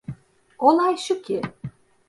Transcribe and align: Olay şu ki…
Olay 0.59 0.97
şu 0.97 1.21
ki… 1.21 1.41